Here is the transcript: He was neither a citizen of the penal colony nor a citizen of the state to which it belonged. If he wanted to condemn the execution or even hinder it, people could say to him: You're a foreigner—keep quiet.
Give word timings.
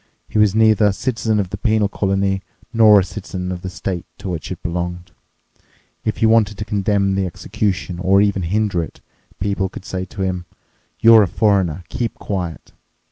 He 0.27 0.39
was 0.39 0.55
neither 0.55 0.85
a 0.87 0.93
citizen 0.93 1.39
of 1.39 1.51
the 1.51 1.59
penal 1.59 1.87
colony 1.87 2.41
nor 2.73 3.01
a 3.01 3.03
citizen 3.03 3.51
of 3.51 3.61
the 3.61 3.69
state 3.69 4.03
to 4.17 4.29
which 4.29 4.51
it 4.51 4.63
belonged. 4.63 5.11
If 6.03 6.17
he 6.17 6.25
wanted 6.25 6.57
to 6.57 6.65
condemn 6.65 7.13
the 7.13 7.27
execution 7.27 7.99
or 7.99 8.19
even 8.19 8.41
hinder 8.41 8.81
it, 8.81 8.99
people 9.39 9.69
could 9.69 9.85
say 9.85 10.05
to 10.05 10.23
him: 10.23 10.47
You're 11.01 11.21
a 11.21 11.27
foreigner—keep 11.27 12.15
quiet. 12.15 12.71